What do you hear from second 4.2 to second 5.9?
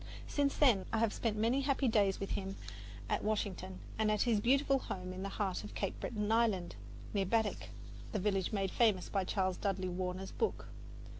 his beautiful home in the heart of